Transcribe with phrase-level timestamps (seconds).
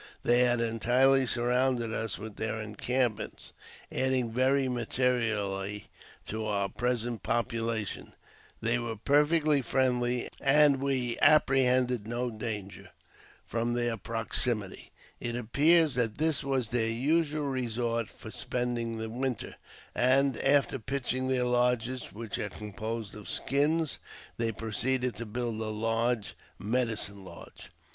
[0.23, 3.51] They had entirely surrounded us with their en campments,
[3.91, 5.89] adding very materially
[6.25, 8.13] to our present population.
[8.63, 12.89] They were perfectly friendly and we apprehended no danger JAMES P.
[12.89, 13.51] BECKWOUBTH.
[13.51, 14.91] 95 from their proximity.
[15.19, 19.53] It appears that this was their usual resort for spending the winter;
[19.93, 23.99] and, after pitching their lodges, which are composed of skins,
[24.37, 27.69] they proceeded to build a large" medicine lodge."